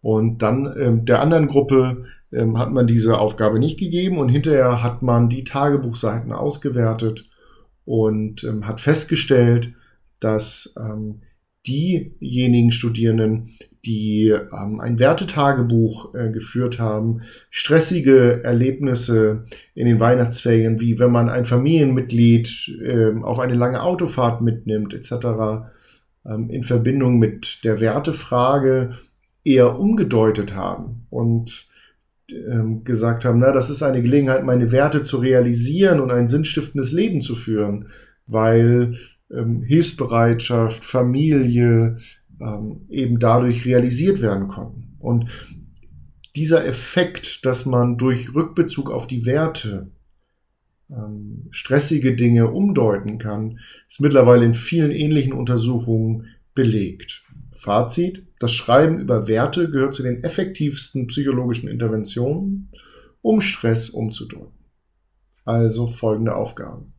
Und 0.00 0.42
dann 0.42 0.74
ähm, 0.78 1.04
der 1.04 1.20
anderen 1.20 1.48
Gruppe 1.48 2.06
ähm, 2.32 2.56
hat 2.58 2.70
man 2.70 2.86
diese 2.86 3.18
Aufgabe 3.18 3.58
nicht 3.58 3.78
gegeben 3.78 4.18
und 4.18 4.28
hinterher 4.28 4.82
hat 4.82 5.02
man 5.02 5.28
die 5.28 5.44
Tagebuchseiten 5.44 6.32
ausgewertet 6.32 7.28
und 7.84 8.44
ähm, 8.44 8.66
hat 8.66 8.80
festgestellt, 8.80 9.74
dass 10.20 10.74
ähm, 10.78 11.22
diejenigen 11.66 12.70
Studierenden, 12.70 13.50
die 13.84 14.28
ähm, 14.28 14.80
ein 14.80 14.98
Wertetagebuch 14.98 16.14
äh, 16.14 16.30
geführt 16.30 16.78
haben, 16.78 17.22
stressige 17.50 18.42
Erlebnisse 18.42 19.44
in 19.74 19.86
den 19.86 20.00
Weihnachtsferien, 20.00 20.80
wie 20.80 20.98
wenn 20.98 21.12
man 21.12 21.28
ein 21.28 21.44
Familienmitglied 21.44 22.80
äh, 22.82 23.12
auf 23.22 23.38
eine 23.38 23.54
lange 23.54 23.82
Autofahrt 23.82 24.40
mitnimmt, 24.40 24.94
etc., 24.94 25.68
ähm, 26.26 26.50
in 26.50 26.62
Verbindung 26.62 27.18
mit 27.18 27.64
der 27.64 27.80
Wertefrage 27.80 28.98
eher 29.44 29.78
umgedeutet 29.78 30.54
haben 30.54 31.06
und 31.10 31.68
ähm, 32.30 32.84
gesagt 32.84 33.24
haben, 33.24 33.38
na, 33.38 33.52
das 33.52 33.70
ist 33.70 33.82
eine 33.82 34.02
Gelegenheit, 34.02 34.44
meine 34.44 34.70
Werte 34.70 35.02
zu 35.02 35.18
realisieren 35.18 36.00
und 36.00 36.10
ein 36.10 36.28
sinnstiftendes 36.28 36.92
Leben 36.92 37.22
zu 37.22 37.34
führen, 37.34 37.88
weil 38.26 38.98
ähm, 39.30 39.62
Hilfsbereitschaft, 39.62 40.84
Familie 40.84 41.96
ähm, 42.40 42.86
eben 42.88 43.18
dadurch 43.18 43.64
realisiert 43.64 44.20
werden 44.20 44.48
konnten. 44.48 44.96
Und 44.98 45.30
dieser 46.36 46.64
Effekt, 46.66 47.44
dass 47.44 47.66
man 47.66 47.98
durch 47.98 48.34
Rückbezug 48.34 48.90
auf 48.90 49.06
die 49.06 49.24
Werte 49.26 49.90
ähm, 50.90 51.48
stressige 51.50 52.14
Dinge 52.16 52.50
umdeuten 52.50 53.18
kann, 53.18 53.58
ist 53.88 54.00
mittlerweile 54.00 54.44
in 54.44 54.54
vielen 54.54 54.90
ähnlichen 54.90 55.32
Untersuchungen 55.32 56.26
belegt. 56.54 57.24
Fazit, 57.52 58.26
das 58.38 58.52
Schreiben 58.52 59.00
über 59.00 59.26
Werte 59.26 59.70
gehört 59.70 59.94
zu 59.94 60.02
den 60.02 60.22
effektivsten 60.22 61.08
psychologischen 61.08 61.68
Interventionen, 61.68 62.70
um 63.20 63.40
Stress 63.40 63.90
umzudeuten. 63.90 64.54
Also 65.44 65.88
folgende 65.88 66.36
Aufgaben. 66.36 66.94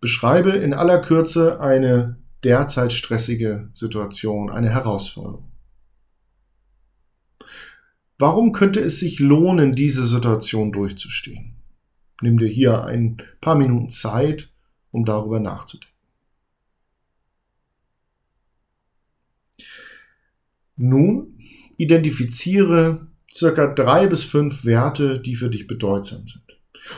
Beschreibe 0.00 0.50
in 0.52 0.72
aller 0.72 1.00
Kürze 1.00 1.60
eine 1.60 2.19
derzeit 2.44 2.92
stressige 2.92 3.68
Situation, 3.72 4.50
eine 4.50 4.70
Herausforderung. 4.70 5.50
Warum 8.18 8.52
könnte 8.52 8.80
es 8.80 9.00
sich 9.00 9.18
lohnen, 9.18 9.74
diese 9.74 10.06
Situation 10.06 10.72
durchzustehen? 10.72 11.54
Nimm 12.20 12.38
dir 12.38 12.48
hier 12.48 12.84
ein 12.84 13.16
paar 13.40 13.56
Minuten 13.56 13.88
Zeit, 13.88 14.50
um 14.90 15.04
darüber 15.04 15.40
nachzudenken. 15.40 15.90
Nun 20.76 21.38
identifiziere 21.76 23.06
circa 23.32 23.66
drei 23.68 24.06
bis 24.06 24.22
fünf 24.22 24.64
Werte, 24.64 25.20
die 25.20 25.34
für 25.34 25.48
dich 25.48 25.66
bedeutsam 25.66 26.26
sind. 26.26 26.49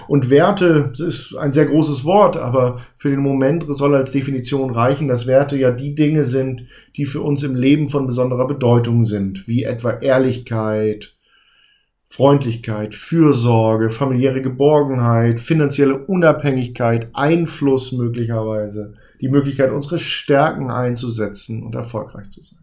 Und 0.08 0.30
Werte 0.30 0.92
ist 0.98 1.36
ein 1.36 1.52
sehr 1.52 1.66
großes 1.66 2.04
Wort, 2.04 2.36
aber 2.36 2.80
für 2.96 3.10
den 3.10 3.20
Moment 3.20 3.64
soll 3.68 3.94
als 3.94 4.10
Definition 4.10 4.70
reichen, 4.70 5.08
dass 5.08 5.26
Werte 5.26 5.56
ja 5.56 5.70
die 5.70 5.94
Dinge 5.94 6.24
sind, 6.24 6.66
die 6.96 7.04
für 7.04 7.20
uns 7.20 7.42
im 7.42 7.54
Leben 7.54 7.88
von 7.88 8.06
besonderer 8.06 8.46
Bedeutung 8.46 9.04
sind, 9.04 9.46
wie 9.48 9.64
etwa 9.64 9.92
Ehrlichkeit, 9.92 11.14
Freundlichkeit, 12.12 12.94
Fürsorge, 12.94 13.88
familiäre 13.88 14.42
Geborgenheit, 14.42 15.40
finanzielle 15.40 15.96
Unabhängigkeit, 15.96 17.08
Einfluss 17.14 17.92
möglicherweise, 17.92 18.94
die 19.22 19.30
Möglichkeit, 19.30 19.72
unsere 19.72 19.98
Stärken 19.98 20.70
einzusetzen 20.70 21.62
und 21.62 21.74
erfolgreich 21.74 22.28
zu 22.28 22.42
sein. 22.42 22.58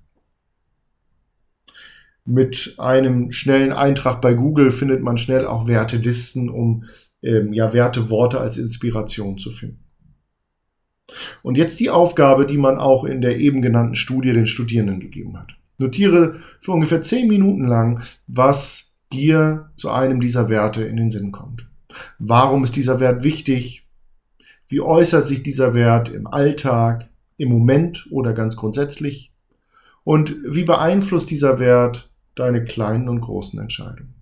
Mit 2.25 2.75
einem 2.77 3.31
schnellen 3.31 3.73
Eintrag 3.73 4.21
bei 4.21 4.35
Google 4.35 4.69
findet 4.69 5.01
man 5.01 5.17
schnell 5.17 5.47
auch 5.47 5.67
Wertelisten, 5.67 6.51
um 6.51 6.83
ähm, 7.21 7.53
ja 7.53 7.73
Werteworte 7.73 8.39
als 8.39 8.57
Inspiration 8.57 9.37
zu 9.37 9.51
finden. 9.51 9.83
Und 11.41 11.57
jetzt 11.57 11.79
die 11.79 11.89
Aufgabe, 11.89 12.45
die 12.45 12.57
man 12.57 12.77
auch 12.77 13.03
in 13.03 13.21
der 13.21 13.39
eben 13.39 13.61
genannten 13.61 13.95
Studie 13.95 14.33
den 14.33 14.47
Studierenden 14.47 14.99
gegeben 14.99 15.37
hat. 15.39 15.55
Notiere 15.77 16.35
für 16.61 16.73
ungefähr 16.73 17.01
zehn 17.01 17.27
Minuten 17.27 17.65
lang, 17.65 18.03
was 18.27 19.01
dir 19.11 19.71
zu 19.75 19.89
einem 19.89 20.19
dieser 20.19 20.49
Werte 20.49 20.83
in 20.83 20.97
den 20.97 21.09
Sinn 21.09 21.31
kommt. 21.31 21.67
Warum 22.19 22.63
ist 22.63 22.75
dieser 22.75 22.99
Wert 22.99 23.23
wichtig? 23.23 23.87
Wie 24.67 24.81
äußert 24.81 25.25
sich 25.25 25.41
dieser 25.41 25.73
Wert 25.73 26.09
im 26.09 26.27
Alltag, 26.27 27.09
im 27.37 27.49
Moment 27.49 28.07
oder 28.11 28.33
ganz 28.33 28.55
grundsätzlich? 28.55 29.31
Und 30.03 30.35
wie 30.45 30.63
beeinflusst 30.63 31.31
dieser 31.31 31.59
Wert 31.59 32.11
deine 32.35 32.63
kleinen 32.63 33.09
und 33.09 33.21
großen 33.21 33.59
Entscheidungen. 33.59 34.18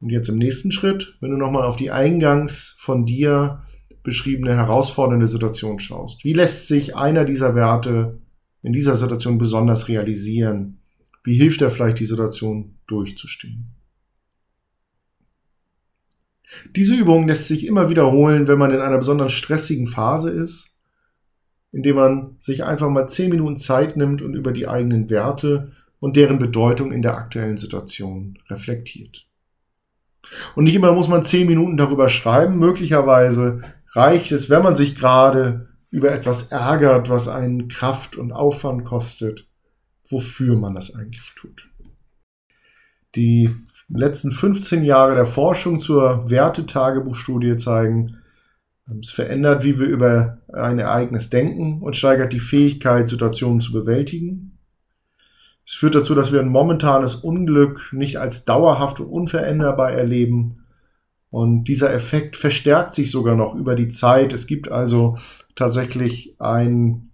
Und 0.00 0.10
jetzt 0.10 0.28
im 0.28 0.36
nächsten 0.36 0.72
Schritt, 0.72 1.16
wenn 1.20 1.30
du 1.30 1.36
nochmal 1.36 1.64
auf 1.64 1.76
die 1.76 1.90
eingangs 1.90 2.76
von 2.78 3.04
dir 3.04 3.64
beschriebene 4.02 4.54
herausfordernde 4.54 5.26
Situation 5.26 5.80
schaust. 5.80 6.24
Wie 6.24 6.32
lässt 6.32 6.68
sich 6.68 6.96
einer 6.96 7.24
dieser 7.24 7.54
Werte 7.54 8.20
in 8.62 8.72
dieser 8.72 8.94
Situation 8.94 9.38
besonders 9.38 9.88
realisieren? 9.88 10.80
Wie 11.24 11.36
hilft 11.36 11.60
er 11.60 11.70
vielleicht, 11.70 11.98
die 11.98 12.06
Situation 12.06 12.78
durchzustehen? 12.86 13.74
Diese 16.74 16.94
Übung 16.94 17.26
lässt 17.26 17.48
sich 17.48 17.66
immer 17.66 17.90
wiederholen, 17.90 18.48
wenn 18.48 18.58
man 18.58 18.70
in 18.70 18.80
einer 18.80 18.98
besonders 18.98 19.32
stressigen 19.32 19.86
Phase 19.86 20.30
ist 20.30 20.78
indem 21.72 21.96
man 21.96 22.36
sich 22.38 22.64
einfach 22.64 22.88
mal 22.88 23.08
zehn 23.08 23.30
Minuten 23.30 23.58
Zeit 23.58 23.96
nimmt 23.96 24.22
und 24.22 24.34
über 24.34 24.52
die 24.52 24.68
eigenen 24.68 25.10
Werte 25.10 25.72
und 26.00 26.16
deren 26.16 26.38
Bedeutung 26.38 26.92
in 26.92 27.02
der 27.02 27.16
aktuellen 27.16 27.58
Situation 27.58 28.38
reflektiert. 28.48 29.27
Und 30.54 30.64
nicht 30.64 30.74
immer 30.74 30.92
muss 30.92 31.08
man 31.08 31.24
zehn 31.24 31.46
Minuten 31.46 31.76
darüber 31.76 32.08
schreiben. 32.08 32.58
Möglicherweise 32.58 33.62
reicht 33.92 34.32
es, 34.32 34.50
wenn 34.50 34.62
man 34.62 34.74
sich 34.74 34.94
gerade 34.94 35.68
über 35.90 36.12
etwas 36.12 36.52
ärgert, 36.52 37.08
was 37.08 37.28
einen 37.28 37.68
Kraft 37.68 38.16
und 38.16 38.32
Aufwand 38.32 38.84
kostet, 38.84 39.48
wofür 40.08 40.56
man 40.56 40.74
das 40.74 40.94
eigentlich 40.94 41.32
tut. 41.36 41.68
Die 43.14 43.54
letzten 43.88 44.30
15 44.30 44.84
Jahre 44.84 45.14
der 45.14 45.26
Forschung 45.26 45.80
zur 45.80 46.28
Wertetagebuchstudie 46.28 47.56
zeigen, 47.56 48.18
es 49.00 49.10
verändert, 49.10 49.64
wie 49.64 49.78
wir 49.78 49.86
über 49.86 50.38
ein 50.52 50.78
Ereignis 50.78 51.30
denken 51.30 51.82
und 51.82 51.96
steigert 51.96 52.32
die 52.32 52.40
Fähigkeit, 52.40 53.08
Situationen 53.08 53.60
zu 53.60 53.72
bewältigen. 53.72 54.57
Es 55.68 55.74
führt 55.74 55.94
dazu, 55.94 56.14
dass 56.14 56.32
wir 56.32 56.40
ein 56.40 56.48
momentanes 56.48 57.16
Unglück 57.16 57.90
nicht 57.92 58.16
als 58.16 58.46
dauerhaft 58.46 59.00
und 59.00 59.08
unveränderbar 59.08 59.92
erleben. 59.92 60.64
Und 61.28 61.64
dieser 61.64 61.92
Effekt 61.92 62.38
verstärkt 62.38 62.94
sich 62.94 63.10
sogar 63.10 63.36
noch 63.36 63.54
über 63.54 63.74
die 63.74 63.88
Zeit. 63.88 64.32
Es 64.32 64.46
gibt 64.46 64.72
also 64.72 65.18
tatsächlich 65.56 66.36
ein, 66.38 67.10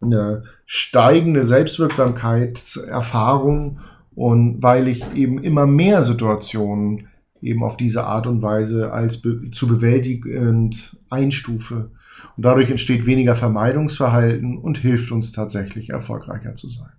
eine 0.00 0.44
steigende 0.64 1.42
Selbstwirksamkeitserfahrung 1.42 3.80
und 4.14 4.62
weil 4.62 4.86
ich 4.86 5.12
eben 5.14 5.42
immer 5.42 5.66
mehr 5.66 6.04
Situationen 6.04 7.08
eben 7.40 7.64
auf 7.64 7.76
diese 7.76 8.04
Art 8.04 8.28
und 8.28 8.42
Weise 8.42 8.92
als 8.92 9.20
be 9.20 9.50
zu 9.50 9.66
bewältigend 9.66 11.00
einstufe. 11.10 11.90
Und 12.36 12.44
dadurch 12.44 12.70
entsteht 12.70 13.06
weniger 13.06 13.34
Vermeidungsverhalten 13.34 14.56
und 14.56 14.78
hilft 14.78 15.10
uns 15.10 15.32
tatsächlich 15.32 15.90
erfolgreicher 15.90 16.54
zu 16.54 16.68
sein. 16.68 16.92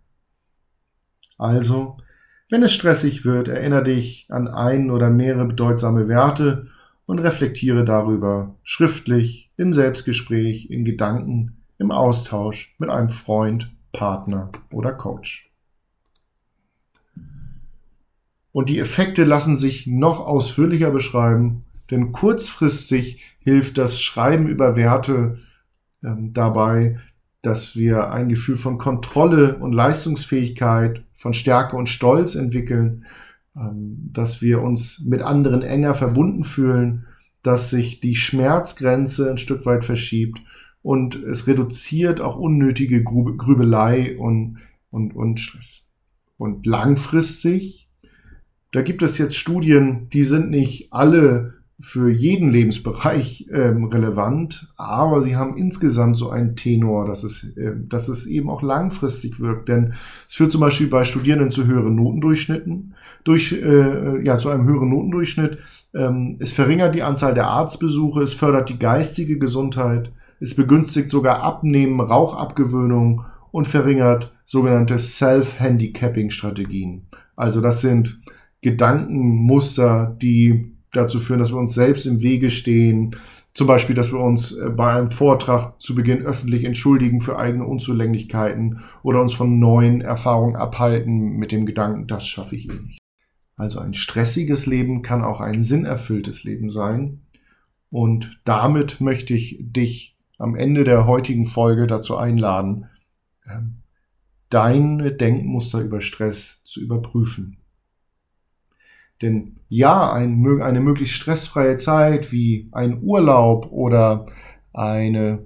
Also, 1.43 1.97
wenn 2.49 2.63
es 2.63 2.71
stressig 2.71 3.25
wird, 3.25 3.49
erinnere 3.49 3.83
dich 3.83 4.27
an 4.29 4.47
einen 4.47 4.89
oder 4.89 5.09
mehrere 5.09 5.45
bedeutsame 5.45 6.07
Werte 6.07 6.67
und 7.05 7.19
reflektiere 7.19 7.83
darüber 7.83 8.55
schriftlich, 8.63 9.51
im 9.57 9.73
Selbstgespräch, 9.73 10.69
in 10.69 10.85
Gedanken, 10.85 11.57
im 11.79 11.91
Austausch 11.91 12.73
mit 12.79 12.89
einem 12.89 13.09
Freund, 13.09 13.69
Partner 13.91 14.53
oder 14.71 14.93
Coach. 14.93 15.51
Und 18.53 18.69
die 18.69 18.79
Effekte 18.79 19.25
lassen 19.25 19.57
sich 19.57 19.85
noch 19.85 20.21
ausführlicher 20.21 20.91
beschreiben, 20.91 21.65
denn 21.91 22.13
kurzfristig 22.13 23.21
hilft 23.39 23.77
das 23.77 23.99
Schreiben 23.99 24.47
über 24.47 24.77
Werte 24.77 25.39
ähm, 26.05 26.31
dabei, 26.31 26.99
dass 27.43 27.75
wir 27.75 28.09
ein 28.09 28.29
Gefühl 28.29 28.57
von 28.57 28.79
Kontrolle 28.79 29.57
und 29.57 29.71
Leistungsfähigkeit, 29.73 31.03
von 31.13 31.35
Stärke 31.35 31.75
und 31.75 31.87
Stolz 31.87 32.33
entwickeln, 32.33 33.05
ähm, 33.55 34.09
dass 34.11 34.41
wir 34.41 34.63
uns 34.63 35.05
mit 35.05 35.21
anderen 35.21 35.61
enger 35.61 35.93
verbunden 35.93 36.43
fühlen, 36.43 37.05
dass 37.43 37.69
sich 37.69 37.99
die 37.99 38.15
Schmerzgrenze 38.15 39.29
ein 39.29 39.37
Stück 39.37 39.65
weit 39.67 39.85
verschiebt 39.85 40.41
und 40.81 41.15
es 41.15 41.45
reduziert 41.45 42.19
auch 42.19 42.37
unnötige 42.37 43.03
Grübelei 43.03 44.17
und, 44.17 44.57
und, 44.89 45.15
und 45.15 45.39
Stress. 45.39 45.87
Und 46.37 46.65
langfristig 46.65 47.83
da 48.73 48.81
gibt 48.81 49.03
es 49.03 49.19
jetzt 49.19 49.35
Studien, 49.35 50.09
die 50.11 50.25
sind 50.25 50.49
nicht 50.49 50.91
alle 50.91 51.53
für 51.83 52.09
jeden 52.09 52.49
Lebensbereich 52.49 53.47
ähm, 53.51 53.83
relevant, 53.83 54.73
aber 54.77 55.21
sie 55.21 55.35
haben 55.35 55.57
insgesamt 55.57 56.15
so 56.15 56.29
einen 56.29 56.55
Tenor, 56.55 57.05
dass 57.05 57.25
es, 57.25 57.43
äh, 57.57 57.73
dass 57.75 58.07
es 58.07 58.25
eben 58.25 58.49
auch 58.49 58.61
langfristig 58.61 59.41
wirkt. 59.41 59.67
Denn 59.67 59.93
es 60.25 60.35
führt 60.35 60.53
zum 60.53 60.61
Beispiel 60.61 60.87
bei 60.87 61.03
Studierenden 61.03 61.51
zu 61.51 61.67
höheren 61.67 61.95
Notendurchschnitten, 61.95 62.93
durch, 63.25 63.51
äh, 63.51 64.23
ja, 64.23 64.39
zu 64.39 64.47
einem 64.47 64.65
höheren 64.65 64.91
Notendurchschnitt. 64.91 65.57
Ähm, 65.93 66.37
es 66.39 66.53
verringert 66.53 66.95
die 66.95 67.03
Anzahl 67.03 67.33
der 67.33 67.47
Arztbesuche, 67.47 68.21
es 68.21 68.33
fördert 68.33 68.69
die 68.69 68.79
geistige 68.79 69.37
Gesundheit, 69.37 70.13
es 70.39 70.55
begünstigt 70.55 71.09
sogar 71.09 71.43
Abnehmen, 71.43 71.99
Rauchabgewöhnung 71.99 73.25
und 73.51 73.67
verringert 73.67 74.31
sogenannte 74.45 74.99
Self-Handicapping-Strategien. 74.99 77.07
Also 77.35 77.59
das 77.59 77.81
sind 77.81 78.21
Gedankenmuster, 78.61 80.15
die 80.21 80.72
dazu 80.93 81.19
führen, 81.19 81.39
dass 81.39 81.51
wir 81.51 81.59
uns 81.59 81.73
selbst 81.73 82.05
im 82.05 82.21
Wege 82.21 82.49
stehen. 82.49 83.15
Zum 83.53 83.67
Beispiel, 83.67 83.95
dass 83.95 84.11
wir 84.11 84.19
uns 84.19 84.53
äh, 84.53 84.69
bei 84.69 84.93
einem 84.93 85.11
Vortrag 85.11 85.79
zu 85.81 85.95
Beginn 85.95 86.23
öffentlich 86.23 86.63
entschuldigen 86.63 87.21
für 87.21 87.37
eigene 87.37 87.65
Unzulänglichkeiten 87.65 88.81
oder 89.03 89.21
uns 89.21 89.33
von 89.33 89.59
neuen 89.59 90.01
Erfahrungen 90.01 90.55
abhalten 90.55 91.37
mit 91.37 91.51
dem 91.51 91.65
Gedanken, 91.65 92.07
das 92.07 92.25
schaffe 92.25 92.55
ich 92.55 92.69
eh 92.69 92.73
nicht. 92.73 92.99
Also 93.55 93.79
ein 93.79 93.93
stressiges 93.93 94.65
Leben 94.65 95.03
kann 95.03 95.23
auch 95.23 95.39
ein 95.39 95.61
sinnerfülltes 95.61 96.43
Leben 96.43 96.71
sein. 96.71 97.21
Und 97.91 98.39
damit 98.43 99.01
möchte 99.01 99.35
ich 99.35 99.57
dich 99.59 100.17
am 100.39 100.55
Ende 100.55 100.83
der 100.83 101.05
heutigen 101.05 101.45
Folge 101.45 101.85
dazu 101.85 102.17
einladen, 102.17 102.87
ähm, 103.47 103.83
deine 104.49 105.11
Denkmuster 105.11 105.81
über 105.81 106.01
Stress 106.01 106.63
zu 106.65 106.81
überprüfen. 106.81 107.57
Denn 109.21 109.57
ja, 109.75 110.13
ein, 110.13 110.45
eine 110.61 110.81
möglichst 110.81 111.15
stressfreie 111.15 111.77
Zeit 111.77 112.31
wie 112.31 112.69
ein 112.73 113.01
Urlaub 113.01 113.71
oder 113.71 114.27
eine 114.71 115.45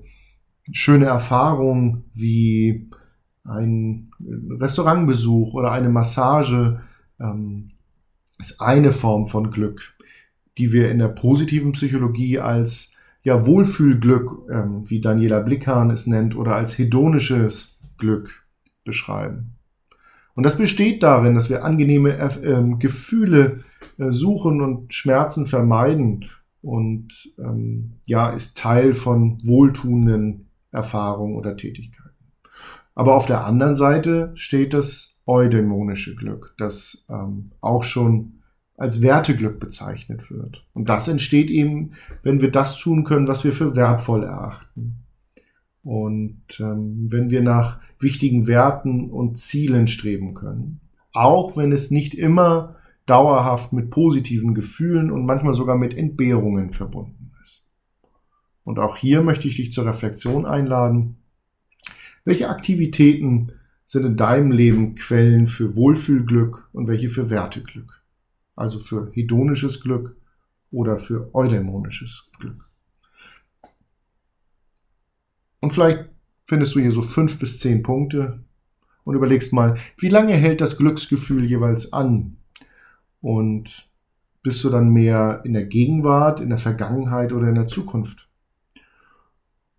schöne 0.70 1.06
Erfahrung 1.06 2.04
wie 2.14 2.90
ein 3.46 4.12
Restaurantbesuch 4.20 5.54
oder 5.54 5.72
eine 5.72 5.88
Massage 5.88 6.82
ähm, 7.22 7.72
ist 8.38 8.60
eine 8.60 8.92
Form 8.92 9.30
von 9.30 9.50
Glück, 9.50 9.96
die 10.58 10.74
wir 10.74 10.92
in 10.92 11.00
der 11.00 11.08
positiven 11.08 11.72
Psychologie 11.72 12.40
als 12.40 12.92
ja, 13.24 13.46
Wohlfühlglück, 13.46 14.50
ähm, 14.52 14.90
wie 14.90 15.00
Daniela 15.00 15.40
Blickhahn 15.40 15.90
es 15.90 16.06
nennt, 16.06 16.36
oder 16.36 16.58
als 16.58 16.78
hedonisches 16.78 17.80
Glück 17.98 18.46
beschreiben. 18.84 19.54
Und 20.36 20.44
das 20.46 20.58
besteht 20.58 21.02
darin, 21.02 21.34
dass 21.34 21.50
wir 21.50 21.64
angenehme 21.64 22.18
äh, 22.18 22.78
Gefühle 22.78 23.64
suchen 23.98 24.62
und 24.62 24.94
Schmerzen 24.94 25.46
vermeiden 25.48 26.26
und 26.62 27.32
ähm, 27.40 27.94
ja, 28.06 28.30
ist 28.30 28.58
Teil 28.58 28.94
von 28.94 29.40
wohltuenden 29.44 30.48
Erfahrungen 30.72 31.36
oder 31.36 31.56
Tätigkeiten. 31.56 32.12
Aber 32.96 33.16
auf 33.16 33.26
der 33.26 33.46
anderen 33.46 33.76
Seite 33.76 34.32
steht 34.36 34.74
das 34.74 35.16
eudämonische 35.26 36.16
Glück, 36.16 36.54
das 36.58 37.06
ähm, 37.10 37.52
auch 37.62 37.84
schon 37.84 38.34
als 38.78 39.02
Werteglück 39.02 39.60
bezeichnet 39.60 40.30
wird. 40.30 40.64
Und 40.74 40.90
das 40.90 41.08
entsteht 41.08 41.50
eben, 41.50 41.94
wenn 42.22 42.42
wir 42.42 42.52
das 42.52 42.78
tun 42.78 43.04
können, 43.04 43.28
was 43.28 43.44
wir 43.44 43.54
für 43.54 43.76
wertvoll 43.76 44.24
erachten. 44.24 44.98
Und 45.84 46.60
ähm, 46.60 47.08
wenn 47.10 47.30
wir 47.30 47.42
nach 47.42 47.80
wichtigen 48.00 48.46
Werten 48.46 49.10
und 49.10 49.38
Zielen 49.38 49.88
streben 49.88 50.34
können. 50.34 50.80
Auch 51.14 51.58
wenn 51.58 51.72
es 51.72 51.92
nicht 51.92 52.14
immer 52.14 52.76
dauerhaft 53.08 53.74
mit 53.74 53.90
positiven 53.90 54.54
Gefühlen 54.54 55.10
und 55.10 55.26
manchmal 55.26 55.56
sogar 55.56 55.78
mit 55.78 55.96
Entbehrungen 55.96 56.72
verbunden 56.72 57.32
ist. 57.42 57.64
Und 58.64 58.78
auch 58.78 58.98
hier 58.98 59.24
möchte 59.24 59.48
ich 59.48 59.56
dich 59.56 59.74
zur 59.74 59.86
Reflexion 59.86 60.46
einladen. 60.46 61.18
Welche 62.26 62.50
Aktivitäten 62.50 63.54
sind 63.86 64.06
in 64.06 64.18
deinem 64.18 64.52
Leben 64.52 64.96
Quellen 64.96 65.48
für 65.48 65.76
Wohlfühlglück 65.76 66.70
und 66.74 66.88
welche 66.88 67.10
für 67.10 67.30
Werteglück? 67.30 68.02
Also 68.56 68.80
für 68.80 69.10
hedonisches 69.14 69.82
Glück 69.82 70.16
oder 70.72 70.98
für 70.98 71.34
eudämonisches 71.34 72.30
Glück. 72.40 72.66
Und 75.62 75.72
vielleicht 75.72 76.06
findest 76.46 76.76
du 76.76 76.80
hier 76.80 76.92
so 76.92 77.02
fünf 77.02 77.40
bis 77.40 77.60
zehn 77.60 77.84
Punkte 77.84 78.44
und 79.04 79.16
überlegst 79.16 79.54
mal, 79.54 79.78
wie 79.98 80.10
lange 80.10 80.34
hält 80.34 80.60
das 80.60 80.78
Glücksgefühl 80.78 81.46
jeweils 81.46 81.94
an? 81.94 82.37
Und 83.22 83.90
bist 84.44 84.64
du 84.64 84.70
dann 84.70 84.90
mehr 84.90 85.42
in 85.44 85.54
der 85.54 85.66
Gegenwart, 85.66 86.40
in 86.40 86.50
der 86.50 86.58
Vergangenheit 86.58 87.34
oder 87.34 87.50
in 87.50 87.56
der 87.56 87.68
Zukunft? 87.68 88.30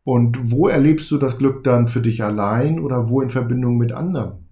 Und 0.04 0.50
wo 0.50 0.68
erlebst 0.68 1.10
du 1.10 1.18
das 1.18 1.38
Glück 1.38 1.64
dann 1.64 1.86
für 1.86 2.00
dich 2.00 2.22
allein 2.22 2.80
oder 2.80 3.10
wo 3.10 3.20
in 3.20 3.30
Verbindung 3.30 3.76
mit 3.76 3.92
anderen? 3.92 4.48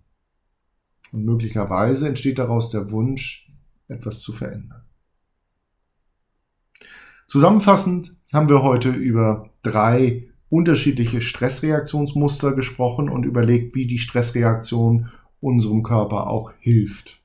Und 1.12 1.24
möglicherweise 1.24 2.08
entsteht 2.08 2.38
daraus 2.38 2.70
der 2.70 2.90
Wunsch, 2.90 3.50
etwas 3.88 4.20
zu 4.20 4.32
verändern. 4.32 4.82
Zusammenfassend 7.28 8.16
haben 8.32 8.48
wir 8.48 8.62
heute 8.62 8.90
über 8.90 9.50
drei 9.62 10.28
unterschiedliche 10.48 11.20
Stressreaktionsmuster 11.20 12.52
gesprochen 12.52 13.08
und 13.08 13.24
überlegt, 13.24 13.74
wie 13.74 13.86
die 13.86 13.98
Stressreaktion 13.98 15.10
unserem 15.40 15.82
Körper 15.82 16.28
auch 16.28 16.52
hilft. 16.58 17.22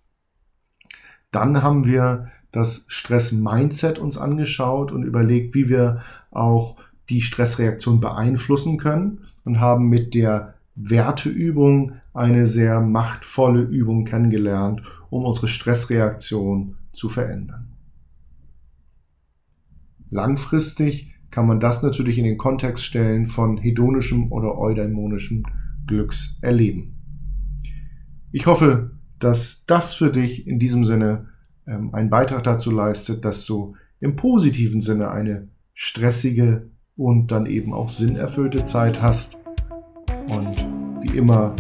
Dann 1.31 1.63
haben 1.63 1.85
wir 1.85 2.27
das 2.51 2.85
Stress-Mindset 2.87 3.99
uns 3.99 4.17
angeschaut 4.17 4.91
und 4.91 5.03
überlegt, 5.03 5.55
wie 5.55 5.69
wir 5.69 6.01
auch 6.29 6.77
die 7.09 7.21
Stressreaktion 7.21 7.99
beeinflussen 7.99 8.77
können. 8.77 9.21
und 9.43 9.59
haben 9.59 9.89
mit 9.89 10.13
der 10.13 10.53
Werteübung 10.75 11.93
eine 12.13 12.45
sehr 12.45 12.79
machtvolle 12.79 13.61
Übung 13.61 14.05
kennengelernt, 14.05 14.83
um 15.09 15.25
unsere 15.25 15.47
Stressreaktion 15.47 16.75
zu 16.93 17.09
verändern. 17.09 17.71
Langfristig 20.11 21.15
kann 21.31 21.47
man 21.47 21.59
das 21.59 21.81
natürlich 21.81 22.17
in 22.17 22.25
den 22.25 22.37
Kontext 22.37 22.83
stellen 22.83 23.25
von 23.25 23.57
hedonischem 23.57 24.31
oder 24.31 24.57
eudaimonischem 24.57 25.43
Glückserleben. 25.87 26.93
Ich 28.31 28.45
hoffe, 28.45 28.91
dass 29.23 29.65
das 29.65 29.93
für 29.93 30.12
dich 30.12 30.47
in 30.47 30.60
diesem 30.60 30.84
Sinne 30.84 31.29
ähm, 31.67 31.93
einen 31.93 32.10
Beitrag 32.10 32.43
dazu 32.43 32.71
leistet, 32.71 33.23
dass 33.23 33.45
du 33.45 33.75
im 33.99 34.15
positiven 34.15 34.81
Sinne 34.81 35.12
eine 35.12 35.47
stressige 35.73 36.69
und 36.97 37.31
dann 37.31 37.45
eben 37.45 37.73
auch 37.73 37.89
sinnerfüllte 37.89 38.65
Zeit 38.65 39.01
hast. 39.01 39.38
Und 40.27 40.65
wie 41.01 41.17
immer 41.17 41.55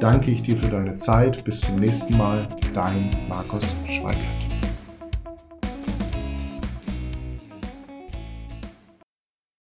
danke 0.00 0.30
ich 0.30 0.42
dir 0.42 0.56
für 0.56 0.68
deine 0.68 0.94
Zeit. 0.94 1.44
Bis 1.44 1.60
zum 1.60 1.76
nächsten 1.76 2.16
Mal. 2.16 2.48
Dein 2.74 3.10
Markus 3.28 3.74
Schweigert. 3.86 4.55